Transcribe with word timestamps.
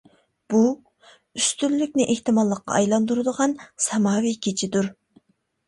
بۇ 0.53 0.61
ئۈستۈنلۈكنى 1.39 2.09
ئېھتىماللىققا 2.15 2.75
ئايلاندۇرىدىغان 2.79 3.55
ساماۋى 3.89 4.35
كېچىدۇر. 4.49 4.93